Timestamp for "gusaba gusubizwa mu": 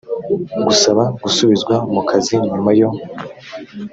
0.65-2.01